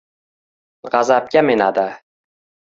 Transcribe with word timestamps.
Gʻazabga 0.95 1.45
minadi 1.51 1.85